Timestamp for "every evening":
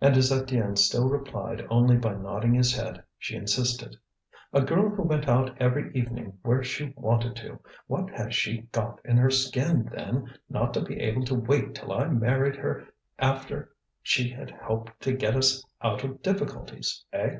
5.62-6.36